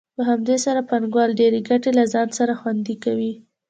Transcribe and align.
په 0.15 0.21
همدې 0.29 0.57
سره 0.65 0.81
پانګوال 0.89 1.29
ډېرې 1.39 1.59
ګټې 1.69 1.91
له 1.99 2.03
ځان 2.13 2.27
سره 2.37 2.53
خوندي 2.59 2.95
کوي 3.03 3.33